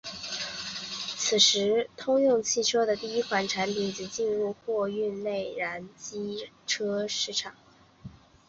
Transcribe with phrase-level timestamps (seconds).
[1.15, 7.53] 此时通用汽车的第一款产品已经进入了货运内燃机车市场。